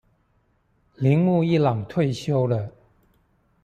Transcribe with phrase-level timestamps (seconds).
[0.95, 2.71] 鈴木一朗退休了